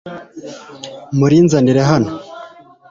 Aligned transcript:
murinzanire 1.17 1.81
hano 1.91 2.11